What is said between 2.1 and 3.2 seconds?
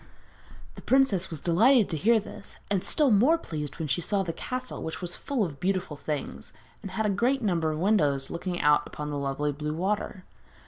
this, and still